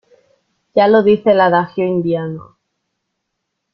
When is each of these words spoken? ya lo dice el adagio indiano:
ya 0.73 0.87
lo 0.87 1.03
dice 1.03 1.29
el 1.31 1.41
adagio 1.41 1.85
indiano: 1.85 2.57